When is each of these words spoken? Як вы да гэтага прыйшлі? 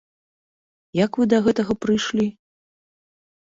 Як 0.99 1.11
вы 1.21 1.27
да 1.33 1.39
гэтага 1.49 1.77
прыйшлі? 1.87 2.27